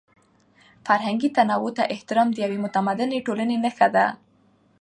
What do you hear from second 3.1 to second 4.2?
ټولنې نښه ده.